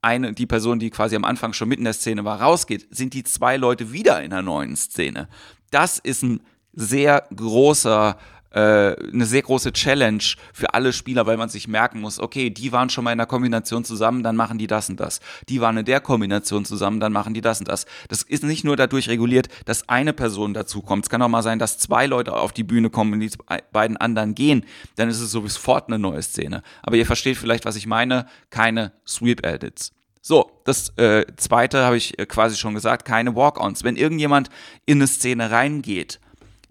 eine, 0.01 0.33
die 0.33 0.47
Person, 0.47 0.79
die 0.79 0.91
quasi 0.91 1.17
am 1.17 1.25
Anfang 1.25 1.53
schon 1.53 1.69
mitten 1.69 1.81
in 1.81 1.87
der 1.87 1.95
Szene 1.95 2.25
war, 2.25 2.41
rausgeht, 2.41 2.87
sind 2.91 3.13
die 3.13 3.25
zwei 3.25 3.57
Leute 3.57 3.93
wieder 3.93 4.23
in 4.23 4.33
einer 4.33 4.43
neuen 4.43 4.77
Szene. 4.77 5.29
Das 5.73 5.99
ist 5.99 6.23
ein 6.23 6.41
sehr 6.73 7.27
großer 7.35 8.17
eine 8.51 9.27
sehr 9.27 9.43
große 9.43 9.73
Challenge 9.73 10.23
für 10.53 10.73
alle 10.75 10.93
Spieler, 10.93 11.27
weil 11.27 11.37
man 11.37 11.49
sich 11.49 11.69
merken 11.69 12.01
muss, 12.01 12.19
okay, 12.19 12.51
die 12.51 12.73
waren 12.73 12.89
schon 12.91 13.05
mal 13.05 13.13
in 13.13 13.19
der 13.19 13.27
Kombination 13.27 13.85
zusammen, 13.85 14.23
dann 14.23 14.37
machen 14.37 14.59
die 14.59 14.67
das 14.67 14.89
und 14.89 14.99
das. 14.99 15.21
Die 15.49 15.61
waren 15.61 15.77
in 15.77 15.85
der 15.85 16.01
Kombination 16.01 16.65
zusammen, 16.65 17.01
dann 17.01 17.13
machen 17.13 17.35
die 17.35 17.41
das 17.41 17.61
und 17.61 17.69
das. 17.69 17.87
Das 18.09 18.23
ist 18.23 18.45
nicht 18.45 18.65
nur 18.65 18.77
dadurch 18.77 19.09
reguliert, 19.09 19.49
dass 19.67 19.89
eine 19.89 20.13
Person 20.13 20.55
dazu 20.55 20.83
kommt. 20.83 21.05
Es 21.05 21.11
kann 21.11 21.23
auch 21.23 21.29
mal 21.29 21.43
sein, 21.43 21.59
dass 21.59 21.79
zwei 21.79 22.07
Leute 22.07 22.35
auf 22.35 22.53
die 22.53 22.65
Bühne 22.65 22.91
kommen 22.91 23.13
und 23.15 23.21
die 23.21 23.31
beiden 23.73 23.97
anderen 23.97 24.35
gehen. 24.35 24.65
Dann 24.97 25.09
ist 25.09 25.21
es 25.21 25.31
sofort 25.31 25.89
eine 25.89 25.99
neue 25.99 26.23
Szene. 26.23 26.63
Aber 26.83 26.97
ihr 26.97 27.07
versteht 27.07 27.37
vielleicht, 27.37 27.65
was 27.65 27.77
ich 27.77 27.87
meine. 27.87 28.27
Keine 28.51 28.93
Sweep-Edits. 29.07 29.93
So, 30.21 30.51
das 30.65 30.91
äh, 30.99 31.25
zweite 31.37 31.85
habe 31.85 31.97
ich 31.97 32.19
äh, 32.19 32.27
quasi 32.27 32.57
schon 32.57 32.75
gesagt, 32.75 33.05
keine 33.05 33.35
Walk-ons. 33.35 33.85
Wenn 33.85 33.97
irgendjemand 33.97 34.51
in 34.85 34.99
eine 34.99 35.07
Szene 35.07 35.51
reingeht, 35.51 36.21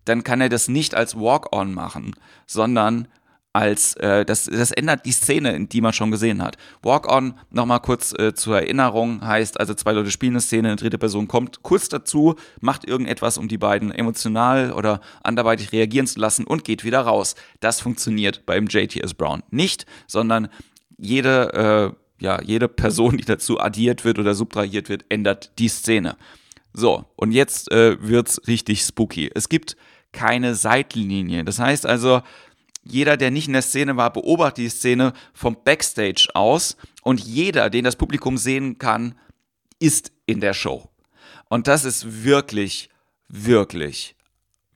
dann 0.08 0.24
kann 0.24 0.42
er 0.42 0.50
das 0.50 0.68
nicht 0.68 0.96
als 0.96 1.16
Walk-on 1.16 1.74
machen, 1.74 2.14
sondern 2.46 3.08
als 3.54 3.96
äh, 3.96 4.24
das, 4.24 4.46
das 4.46 4.72
ändert 4.72 5.06
die 5.06 5.12
Szene, 5.12 5.66
die 5.66 5.82
man 5.82 5.92
schon 5.92 6.12
gesehen 6.12 6.44
hat. 6.44 6.58
Walk-on, 6.84 7.34
nochmal 7.50 7.80
kurz 7.80 8.14
äh, 8.14 8.36
zur 8.36 8.58
Erinnerung, 8.58 9.26
heißt 9.26 9.60
also 9.60 9.74
zwei 9.74 9.94
Leute 9.94 10.12
spielen 10.12 10.34
eine 10.34 10.42
Szene, 10.42 10.68
eine 10.68 10.76
dritte 10.76 11.00
Person 11.00 11.28
kommt 11.28 11.64
kurz 11.64 11.90
dazu, 11.90 12.36
macht 12.60 12.88
irgendetwas, 12.88 13.40
um 13.40 13.48
die 13.48 13.58
beiden 13.58 13.92
emotional 13.92 14.72
oder 14.74 15.02
anderweitig 15.24 15.72
reagieren 15.72 16.06
zu 16.06 16.20
lassen 16.20 16.46
und 16.46 16.66
geht 16.66 16.84
wieder 16.84 17.02
raus. 17.02 17.36
Das 17.60 17.82
funktioniert 17.82 18.46
beim 18.46 18.68
JTS 18.68 19.16
Brown 19.16 19.42
nicht, 19.50 19.88
sondern 20.06 20.50
jede 20.98 21.94
äh, 21.96 22.00
ja, 22.20 22.42
jede 22.42 22.68
Person, 22.68 23.18
die 23.18 23.26
dazu 23.26 23.60
addiert 23.60 24.04
wird 24.04 24.20
oder 24.20 24.34
subtrahiert 24.34 24.90
wird, 24.90 25.06
ändert 25.10 25.52
die 25.60 25.68
Szene. 25.68 26.18
So, 26.78 27.06
und 27.16 27.32
jetzt 27.32 27.72
äh, 27.72 27.98
wird's 28.00 28.40
richtig 28.48 28.84
spooky. 28.84 29.32
Es 29.34 29.50
gibt 29.50 29.76
keine 30.12 30.54
Seitenlinie. 30.54 31.44
Das 31.44 31.58
heißt 31.58 31.88
also, 31.88 32.22
jeder, 32.84 33.18
der 33.18 33.32
nicht 33.32 33.48
in 33.48 33.54
der 33.54 33.64
Szene 33.64 33.98
war, 33.98 34.14
beobachtet 34.14 34.58
die 34.60 34.70
Szene 34.70 35.14
vom 35.34 35.58
Backstage 35.64 36.30
aus 36.36 36.78
und 37.02 37.20
jeder, 37.20 37.72
den 37.72 37.84
das 37.84 37.96
Publikum 37.96 38.38
sehen 38.38 38.78
kann, 38.78 39.16
ist 39.80 40.12
in 40.28 40.40
der 40.40 40.54
Show. 40.54 40.88
Und 41.50 41.68
das 41.68 41.84
ist 41.84 42.24
wirklich, 42.24 42.90
wirklich 43.28 44.16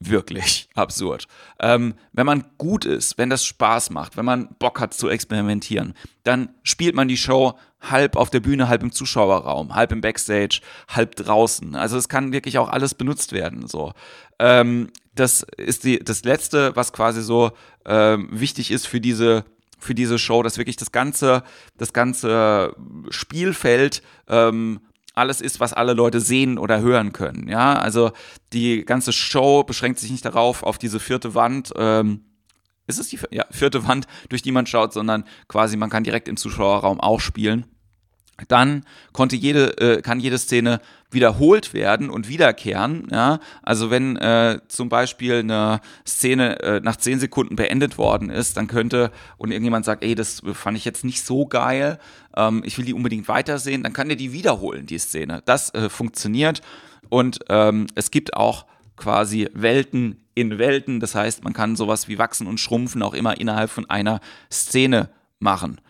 wirklich 0.08 0.68
absurd. 0.74 1.26
Ähm, 1.60 1.94
wenn 2.12 2.26
man 2.26 2.44
gut 2.58 2.84
ist, 2.84 3.18
wenn 3.18 3.30
das 3.30 3.44
Spaß 3.44 3.90
macht, 3.90 4.16
wenn 4.16 4.24
man 4.24 4.48
Bock 4.58 4.80
hat 4.80 4.94
zu 4.94 5.08
experimentieren, 5.08 5.94
dann 6.24 6.50
spielt 6.62 6.94
man 6.94 7.08
die 7.08 7.16
Show 7.16 7.58
halb 7.80 8.16
auf 8.16 8.30
der 8.30 8.40
Bühne, 8.40 8.68
halb 8.68 8.82
im 8.82 8.92
Zuschauerraum, 8.92 9.74
halb 9.74 9.92
im 9.92 10.00
Backstage, 10.00 10.60
halb 10.88 11.16
draußen. 11.16 11.74
Also 11.74 11.96
es 11.96 12.08
kann 12.08 12.32
wirklich 12.32 12.58
auch 12.58 12.68
alles 12.68 12.94
benutzt 12.94 13.32
werden. 13.32 13.66
So, 13.66 13.92
ähm, 14.38 14.90
das 15.14 15.44
ist 15.56 15.84
die, 15.84 15.98
das 15.98 16.24
letzte, 16.24 16.74
was 16.76 16.92
quasi 16.92 17.22
so 17.22 17.50
ähm, 17.84 18.28
wichtig 18.30 18.70
ist 18.70 18.86
für 18.86 19.00
diese 19.00 19.44
für 19.78 19.96
diese 19.96 20.16
Show, 20.16 20.44
dass 20.44 20.58
wirklich 20.58 20.76
das 20.76 20.92
ganze 20.92 21.42
das 21.76 21.92
ganze 21.92 22.76
Spielfeld 23.10 24.02
ähm, 24.28 24.80
alles 25.14 25.40
ist, 25.40 25.60
was 25.60 25.72
alle 25.72 25.92
Leute 25.92 26.20
sehen 26.20 26.58
oder 26.58 26.80
hören 26.80 27.12
können. 27.12 27.48
Ja, 27.48 27.74
also 27.74 28.12
die 28.52 28.84
ganze 28.84 29.12
Show 29.12 29.62
beschränkt 29.62 29.98
sich 29.98 30.10
nicht 30.10 30.24
darauf, 30.24 30.62
auf 30.62 30.78
diese 30.78 31.00
vierte 31.00 31.34
Wand. 31.34 31.72
Ähm, 31.76 32.24
ist 32.86 32.98
es 32.98 33.08
die 33.08 33.18
ja, 33.30 33.44
vierte 33.50 33.86
Wand, 33.86 34.06
durch 34.28 34.42
die 34.42 34.52
man 34.52 34.66
schaut, 34.66 34.92
sondern 34.92 35.24
quasi 35.48 35.76
man 35.76 35.90
kann 35.90 36.04
direkt 36.04 36.28
im 36.28 36.36
Zuschauerraum 36.36 37.00
auch 37.00 37.20
spielen 37.20 37.66
dann 38.48 38.84
konnte 39.12 39.36
jede, 39.36 39.78
äh, 39.78 40.02
kann 40.02 40.20
jede 40.20 40.38
Szene 40.38 40.80
wiederholt 41.10 41.74
werden 41.74 42.10
und 42.10 42.28
wiederkehren. 42.28 43.06
Ja? 43.10 43.40
Also 43.62 43.90
wenn 43.90 44.16
äh, 44.16 44.60
zum 44.68 44.88
Beispiel 44.88 45.40
eine 45.40 45.80
Szene 46.06 46.60
äh, 46.60 46.80
nach 46.80 46.96
zehn 46.96 47.20
Sekunden 47.20 47.56
beendet 47.56 47.98
worden 47.98 48.30
ist, 48.30 48.56
dann 48.56 48.66
könnte 48.66 49.10
und 49.36 49.50
irgendjemand 49.50 49.84
sagt, 49.84 50.02
ey, 50.02 50.14
das 50.14 50.42
fand 50.54 50.76
ich 50.76 50.84
jetzt 50.84 51.04
nicht 51.04 51.24
so 51.24 51.46
geil, 51.46 51.98
ähm, 52.36 52.62
ich 52.64 52.78
will 52.78 52.84
die 52.84 52.94
unbedingt 52.94 53.28
weitersehen, 53.28 53.82
dann 53.82 53.92
kann 53.92 54.08
der 54.08 54.16
die 54.16 54.32
wiederholen, 54.32 54.86
die 54.86 54.98
Szene. 54.98 55.42
Das 55.44 55.74
äh, 55.74 55.88
funktioniert 55.88 56.62
und 57.10 57.40
ähm, 57.48 57.86
es 57.94 58.10
gibt 58.10 58.34
auch 58.34 58.66
quasi 58.96 59.48
Welten 59.52 60.22
in 60.34 60.58
Welten. 60.58 61.00
Das 61.00 61.14
heißt, 61.14 61.44
man 61.44 61.52
kann 61.52 61.76
sowas 61.76 62.08
wie 62.08 62.18
wachsen 62.18 62.46
und 62.46 62.58
schrumpfen 62.58 63.02
auch 63.02 63.14
immer 63.14 63.38
innerhalb 63.38 63.70
von 63.70 63.88
einer 63.90 64.20
Szene 64.50 65.10
machen. 65.38 65.80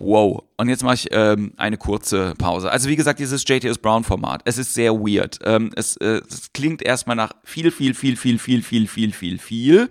Wow. 0.00 0.44
Und 0.56 0.70
jetzt 0.70 0.82
mache 0.82 0.94
ich 0.94 1.08
ähm, 1.10 1.52
eine 1.58 1.76
kurze 1.76 2.34
Pause. 2.38 2.72
Also 2.72 2.88
wie 2.88 2.96
gesagt, 2.96 3.20
dieses 3.20 3.44
JTS 3.46 3.78
Brown 3.78 4.02
Format, 4.02 4.40
es 4.46 4.56
ist 4.56 4.72
sehr 4.72 4.94
weird. 4.94 5.38
Ähm, 5.44 5.70
es, 5.76 5.96
äh, 5.98 6.22
es 6.26 6.54
klingt 6.54 6.80
erstmal 6.80 7.16
nach 7.16 7.32
viel, 7.44 7.70
viel, 7.70 7.92
viel, 7.92 8.16
viel, 8.16 8.38
viel, 8.38 8.62
viel, 8.62 8.88
viel, 8.88 9.12
viel, 9.12 9.38
viel. 9.38 9.90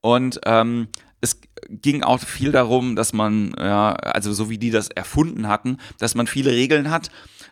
Und 0.00 0.40
ähm, 0.46 0.86
es 1.20 1.40
ging 1.68 2.04
auch 2.04 2.20
viel 2.20 2.52
darum, 2.52 2.94
dass 2.94 3.12
man, 3.12 3.52
ja, 3.58 3.94
also 3.94 4.32
so 4.32 4.48
wie 4.48 4.58
die 4.58 4.70
das 4.70 4.90
erfunden 4.90 5.48
hatten, 5.48 5.78
dass 5.98 6.14
man 6.14 6.28
viele 6.28 6.52
Regeln 6.52 6.88
hat 6.88 7.10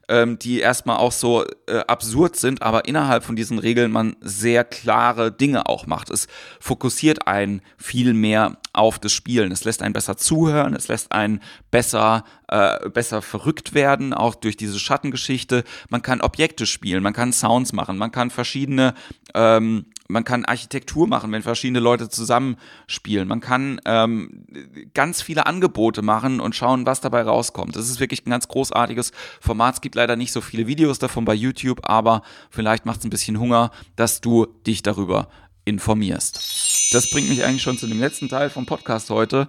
ähm, 0.09 0.39
die 0.39 0.61
erstmal 0.61 0.99
auch 0.99 1.13
so 1.13 1.45
äh, 1.67 1.79
absurd 1.87 2.37
sind, 2.37 2.63
aber 2.63 2.87
innerhalb 2.87 3.25
von 3.25 3.37
diesen 3.37 3.59
Regeln 3.59 3.91
man 3.91 4.17
sehr 4.21 4.65
klare 4.65 5.33
Dinge 5.33 5.67
auch 5.67 5.87
macht. 5.87 6.11
Es 6.11 6.29
fokussiert 6.61 7.27
einen 7.27 7.63
viel 7.77 8.15
mehr 8.15 8.59
auf 8.73 8.99
das 8.99 9.13
Spielen. 9.13 9.53
Es 9.53 9.65
lässt 9.65 9.83
einen 9.83 9.93
besser 9.93 10.17
zuhören, 10.17 10.75
es 10.75 10.89
lässt 10.89 11.13
einen 11.13 11.41
besser, 11.71 12.25
äh, 12.49 12.89
besser 12.89 13.23
verrückt 13.23 13.75
werden, 13.75 14.15
auch 14.15 14.35
durch 14.35 14.57
diese 14.57 14.79
Schattengeschichte. 14.79 15.65
Man 15.89 16.03
kann 16.03 16.21
Objekte 16.21 16.67
spielen, 16.67 17.03
man 17.03 17.13
kann 17.13 17.33
Sounds 17.33 17.73
machen, 17.73 17.99
man 17.99 18.13
kann 18.13 18.31
verschiedene 18.31 18.95
ähm, 19.35 19.87
man 20.09 20.25
kann 20.25 20.45
Architektur 20.45 21.07
machen, 21.07 21.33
wenn 21.33 21.43
verschiedene 21.43 21.81
Leute 21.81 22.09
zusammenspielen. 22.09 23.29
Man 23.29 23.41
kann 23.41 23.81
ähm, 23.85 24.47
ganz 24.95 25.23
viele 25.23 25.47
Angebote 25.47 26.03
machen 26.03 26.41
und 26.41 26.55
schauen, 26.55 26.87
was 26.87 27.01
dabei 27.01 27.23
rauskommt. 27.23 27.77
Das 27.77 27.89
ist 27.89 28.01
wirklich 28.01 28.27
ein 28.27 28.31
ganz 28.31 28.49
großartiges 28.49 29.13
Format. 29.41 29.77
Es 29.77 29.81
gibt 29.81 29.95
leider 29.95 30.17
nicht 30.17 30.33
so 30.33 30.41
viele 30.41 30.67
Videos 30.67 30.99
davon 30.99 31.25
bei 31.25 31.35
YouTube, 31.35 31.81
aber 31.89 32.23
vielleicht 32.51 32.87
macht 32.87 33.01
es 33.01 33.05
ein 33.05 33.11
bisschen 33.11 33.39
Hunger, 33.39 33.71
dass 33.97 34.21
du 34.21 34.47
dich 34.67 34.83
darüber 34.83 35.29
informierst. 35.65 36.93
Das 36.93 37.11
bringt 37.11 37.29
mich 37.29 37.45
eigentlich 37.45 37.63
schon 37.63 37.79
zu 37.79 37.87
dem 37.87 38.01
letzten 38.01 38.29
Teil 38.29 38.51
vom 38.51 38.67
Podcast 38.67 39.11
heute. 39.11 39.49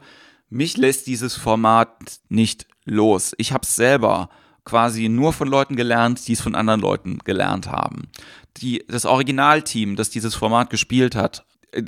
Mich 0.50 0.78
lässt 0.78 1.08
dieses 1.08 1.36
Format 1.36 1.90
nicht 2.30 2.68
los. 2.86 3.34
Ich 3.38 3.52
habe 3.52 3.64
es 3.64 3.76
selber 3.76 4.30
quasi 4.64 5.08
nur 5.08 5.32
von 5.32 5.48
Leuten 5.48 5.76
gelernt, 5.76 6.28
die 6.28 6.34
es 6.34 6.42
von 6.42 6.56
anderen 6.56 6.82
Leuten 6.82 7.20
gelernt 7.20 7.68
haben 7.68 8.10
die, 8.62 8.84
das 8.88 9.06
Originalteam, 9.06 9.96
das 9.96 10.10
dieses 10.10 10.36
Format 10.36 10.70
gespielt 10.70 11.16
hat, 11.16 11.46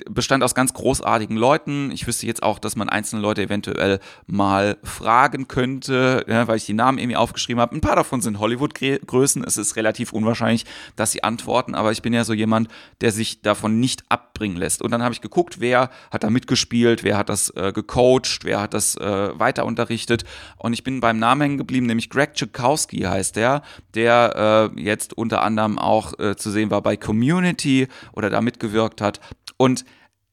bestand 0.09 0.43
aus 0.43 0.55
ganz 0.55 0.73
großartigen 0.73 1.37
Leuten. 1.37 1.91
Ich 1.91 2.05
wüsste 2.05 2.27
jetzt 2.27 2.43
auch, 2.43 2.59
dass 2.59 2.75
man 2.75 2.89
einzelne 2.89 3.21
Leute 3.21 3.43
eventuell 3.43 3.99
mal 4.27 4.77
fragen 4.83 5.47
könnte, 5.47 6.25
ja, 6.27 6.47
weil 6.47 6.57
ich 6.57 6.65
die 6.65 6.73
Namen 6.73 6.97
irgendwie 6.97 7.15
aufgeschrieben 7.15 7.61
habe. 7.61 7.75
Ein 7.75 7.81
paar 7.81 7.95
davon 7.95 8.21
sind 8.21 8.39
Hollywood-Größen. 8.39 9.43
Es 9.43 9.57
ist 9.57 9.77
relativ 9.77 10.11
unwahrscheinlich, 10.11 10.65
dass 10.97 11.11
sie 11.11 11.23
antworten, 11.23 11.75
aber 11.75 11.91
ich 11.91 12.01
bin 12.01 12.13
ja 12.13 12.25
so 12.25 12.33
jemand, 12.33 12.67
der 12.99 13.11
sich 13.11 13.41
davon 13.41 13.79
nicht 13.79 14.03
abbringen 14.09 14.57
lässt. 14.57 14.81
Und 14.81 14.91
dann 14.91 15.01
habe 15.01 15.13
ich 15.13 15.21
geguckt, 15.21 15.61
wer 15.61 15.89
hat 16.11 16.23
da 16.23 16.29
mitgespielt, 16.29 17.03
wer 17.03 17.17
hat 17.17 17.29
das 17.29 17.49
äh, 17.55 17.71
gecoacht, 17.73 18.43
wer 18.43 18.61
hat 18.61 18.73
das 18.73 18.97
äh, 18.97 19.39
weiter 19.39 19.65
unterrichtet. 19.65 20.25
Und 20.57 20.73
ich 20.73 20.83
bin 20.83 20.99
beim 20.99 21.19
Namen 21.19 21.41
hängen 21.41 21.57
geblieben, 21.57 21.85
nämlich 21.85 22.09
Greg 22.09 22.33
Tchaikovsky 22.33 22.99
heißt 22.99 23.37
der, 23.37 23.61
der 23.93 24.71
äh, 24.75 24.81
jetzt 24.81 25.13
unter 25.13 25.41
anderem 25.41 25.79
auch 25.79 26.19
äh, 26.19 26.35
zu 26.35 26.51
sehen 26.51 26.69
war 26.69 26.81
bei 26.81 26.97
Community 26.97 27.87
oder 28.11 28.29
da 28.29 28.41
mitgewirkt 28.41 29.01
hat. 29.01 29.21
Und 29.61 29.78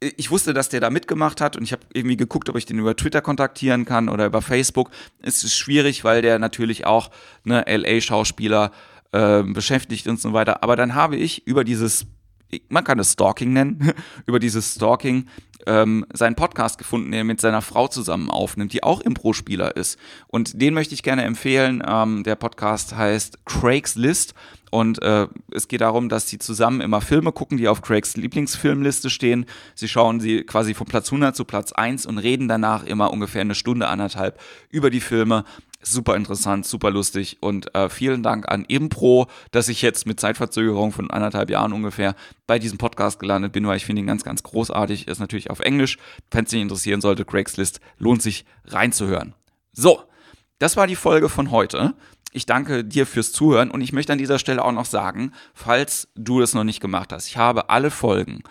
ich 0.00 0.30
wusste, 0.30 0.52
dass 0.52 0.68
der 0.68 0.80
da 0.80 0.90
mitgemacht 0.90 1.40
hat 1.40 1.56
und 1.56 1.62
ich 1.62 1.72
habe 1.72 1.82
irgendwie 1.92 2.16
geguckt, 2.16 2.48
ob 2.48 2.56
ich 2.56 2.66
den 2.66 2.78
über 2.78 2.96
Twitter 2.96 3.22
kontaktieren 3.22 3.84
kann 3.84 4.08
oder 4.08 4.26
über 4.26 4.42
Facebook. 4.42 4.90
Es 5.22 5.42
ist 5.42 5.56
schwierig, 5.56 6.04
weil 6.04 6.22
der 6.22 6.38
natürlich 6.38 6.86
auch 6.86 7.10
ne, 7.44 7.64
LA-Schauspieler 7.66 8.72
äh, 9.12 9.42
beschäftigt 9.42 10.06
und 10.06 10.20
so 10.20 10.32
weiter. 10.32 10.62
Aber 10.62 10.76
dann 10.76 10.94
habe 10.94 11.16
ich 11.16 11.46
über 11.46 11.64
dieses, 11.64 12.06
man 12.68 12.84
kann 12.84 12.98
es 12.98 13.12
Stalking 13.12 13.52
nennen, 13.54 13.92
über 14.26 14.38
dieses 14.38 14.74
Stalking 14.74 15.28
ähm, 15.66 16.04
seinen 16.12 16.36
Podcast 16.36 16.76
gefunden, 16.76 17.10
den 17.10 17.18
er 17.18 17.24
mit 17.24 17.40
seiner 17.40 17.62
Frau 17.62 17.88
zusammen 17.88 18.30
aufnimmt, 18.30 18.74
die 18.74 18.82
auch 18.82 19.00
Impro-Spieler 19.00 19.76
ist. 19.76 19.98
Und 20.28 20.60
den 20.60 20.74
möchte 20.74 20.94
ich 20.94 21.02
gerne 21.02 21.24
empfehlen. 21.24 21.82
Ähm, 21.86 22.22
der 22.22 22.36
Podcast 22.36 22.94
heißt 22.94 23.46
Craig's 23.46 23.94
List 23.94 24.34
und 24.76 25.00
äh, 25.00 25.26
es 25.52 25.68
geht 25.68 25.80
darum, 25.80 26.10
dass 26.10 26.28
sie 26.28 26.36
zusammen 26.36 26.82
immer 26.82 27.00
Filme 27.00 27.32
gucken, 27.32 27.56
die 27.56 27.66
auf 27.66 27.80
Craigs 27.80 28.14
Lieblingsfilmliste 28.18 29.08
stehen. 29.08 29.46
Sie 29.74 29.88
schauen 29.88 30.20
sie 30.20 30.42
quasi 30.42 30.74
von 30.74 30.86
Platz 30.86 31.08
100 31.08 31.34
zu 31.34 31.46
Platz 31.46 31.72
1 31.72 32.04
und 32.04 32.18
reden 32.18 32.46
danach 32.46 32.84
immer 32.84 33.10
ungefähr 33.10 33.40
eine 33.40 33.54
Stunde, 33.54 33.88
anderthalb 33.88 34.38
über 34.68 34.90
die 34.90 35.00
Filme. 35.00 35.44
Super 35.80 36.14
interessant, 36.14 36.66
super 36.66 36.90
lustig 36.90 37.38
und 37.40 37.74
äh, 37.74 37.88
vielen 37.88 38.22
Dank 38.22 38.50
an 38.52 38.66
Impro, 38.66 39.28
dass 39.50 39.68
ich 39.68 39.80
jetzt 39.80 40.06
mit 40.06 40.20
Zeitverzögerung 40.20 40.92
von 40.92 41.10
anderthalb 41.10 41.48
Jahren 41.48 41.72
ungefähr 41.72 42.14
bei 42.46 42.58
diesem 42.58 42.76
Podcast 42.76 43.18
gelandet 43.18 43.52
bin, 43.52 43.66
weil 43.66 43.78
ich 43.78 43.86
finde 43.86 44.02
ihn 44.02 44.06
ganz, 44.06 44.24
ganz 44.24 44.42
großartig. 44.42 45.08
Ist 45.08 45.20
natürlich 45.20 45.48
auf 45.48 45.60
Englisch. 45.60 45.96
Wenn 46.30 46.44
es 46.44 46.50
dich 46.50 46.60
interessieren 46.60 47.00
sollte, 47.00 47.24
Craigs 47.24 47.56
List 47.56 47.80
lohnt 47.96 48.20
sich 48.20 48.44
reinzuhören. 48.66 49.32
So, 49.72 50.02
das 50.58 50.76
war 50.76 50.86
die 50.86 50.96
Folge 50.96 51.30
von 51.30 51.50
heute. 51.50 51.94
Ich 52.36 52.44
danke 52.44 52.84
dir 52.84 53.06
fürs 53.06 53.32
Zuhören 53.32 53.70
und 53.70 53.80
ich 53.80 53.94
möchte 53.94 54.12
an 54.12 54.18
dieser 54.18 54.38
Stelle 54.38 54.62
auch 54.62 54.72
noch 54.72 54.84
sagen, 54.84 55.32
falls 55.54 56.08
du 56.16 56.38
das 56.38 56.52
noch 56.52 56.64
nicht 56.64 56.80
gemacht 56.80 57.10
hast, 57.10 57.28
ich 57.28 57.38
habe 57.38 57.70
alle 57.70 57.90
Folgen, 57.90 58.42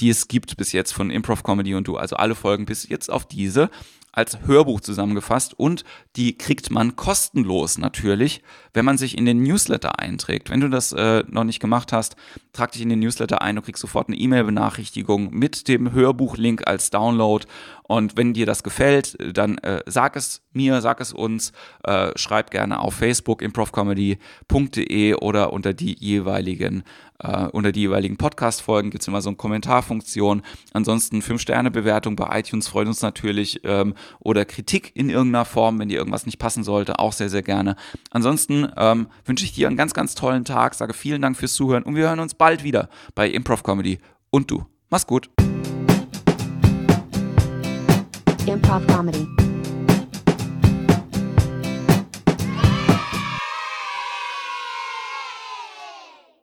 die 0.00 0.10
es 0.10 0.28
gibt 0.28 0.58
bis 0.58 0.72
jetzt 0.72 0.92
von 0.92 1.10
Improv 1.10 1.42
Comedy 1.42 1.74
und 1.74 1.88
du. 1.88 1.96
Also 1.96 2.16
alle 2.16 2.34
Folgen 2.34 2.66
bis 2.66 2.86
jetzt 2.86 3.10
auf 3.10 3.24
diese 3.24 3.70
als 4.12 4.40
Hörbuch 4.46 4.82
zusammengefasst 4.82 5.58
und 5.58 5.84
die 6.16 6.36
kriegt 6.36 6.70
man 6.70 6.96
kostenlos 6.96 7.78
natürlich, 7.78 8.42
wenn 8.74 8.84
man 8.84 8.98
sich 8.98 9.16
in 9.16 9.24
den 9.24 9.42
Newsletter 9.42 9.98
einträgt. 9.98 10.50
Wenn 10.50 10.60
du 10.60 10.68
das 10.68 10.92
äh, 10.92 11.24
noch 11.28 11.44
nicht 11.44 11.60
gemacht 11.60 11.92
hast, 11.92 12.16
trag 12.52 12.72
dich 12.72 12.82
in 12.82 12.90
den 12.90 12.98
Newsletter 12.98 13.40
ein 13.40 13.56
und 13.56 13.64
kriegst 13.64 13.80
sofort 13.80 14.08
eine 14.08 14.18
E-Mail-Benachrichtigung 14.18 15.30
mit 15.32 15.68
dem 15.68 15.92
Hörbuch-Link 15.92 16.66
als 16.66 16.90
Download. 16.90 17.46
Und 17.82 18.16
wenn 18.16 18.32
dir 18.32 18.46
das 18.46 18.62
gefällt, 18.62 19.16
dann 19.36 19.58
äh, 19.58 19.82
sag 19.86 20.16
es 20.16 20.42
mir, 20.52 20.80
sag 20.80 21.00
es 21.00 21.12
uns, 21.12 21.52
äh, 21.84 22.10
schreib 22.16 22.50
gerne 22.50 22.80
auf 22.80 22.94
Facebook 22.94 23.42
improvcomedy.de 23.42 25.14
oder 25.14 25.52
unter 25.52 25.74
die 25.74 25.96
jeweiligen 25.98 26.84
äh, 27.22 27.46
unter 27.46 27.72
die 27.72 27.80
jeweiligen 27.80 28.16
Podcast-Folgen 28.16 28.90
gibt 28.90 29.02
es 29.02 29.08
immer 29.08 29.22
so 29.22 29.30
eine 29.30 29.36
Kommentarfunktion. 29.36 30.42
Ansonsten 30.72 31.20
5-Sterne-Bewertung 31.20 32.16
bei 32.16 32.38
iTunes 32.38 32.68
freut 32.68 32.88
uns 32.88 33.02
natürlich 33.02 33.60
ähm, 33.64 33.94
oder 34.18 34.44
Kritik 34.44 34.92
in 34.94 35.08
irgendeiner 35.08 35.44
Form, 35.44 35.78
wenn 35.78 35.88
dir 35.88 35.98
irgendwas 35.98 36.26
nicht 36.26 36.38
passen 36.38 36.64
sollte, 36.64 36.98
auch 36.98 37.12
sehr, 37.12 37.28
sehr 37.28 37.42
gerne. 37.42 37.76
Ansonsten 38.10 38.68
ähm, 38.76 39.08
wünsche 39.24 39.44
ich 39.44 39.52
dir 39.52 39.68
einen 39.68 39.76
ganz, 39.76 39.94
ganz 39.94 40.14
tollen 40.14 40.44
Tag, 40.44 40.74
sage 40.74 40.94
vielen 40.94 41.22
Dank 41.22 41.36
fürs 41.36 41.54
Zuhören 41.54 41.84
und 41.84 41.94
wir 41.94 42.08
hören 42.08 42.20
uns 42.20 42.34
bald 42.34 42.64
wieder 42.64 42.88
bei 43.14 43.28
Improv 43.28 43.62
Comedy 43.62 43.98
und 44.30 44.50
du. 44.50 44.66
Mach's 44.90 45.06
gut. 45.06 45.30
Improv 48.52 48.86
Comedy. 48.86 49.41